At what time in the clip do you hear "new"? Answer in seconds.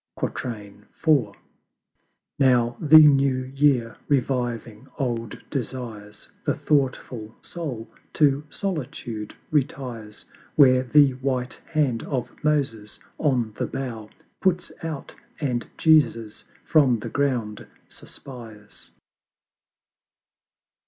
2.97-3.43